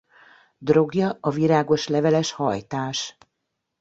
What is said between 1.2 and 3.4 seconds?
virágos-leveles hajtás.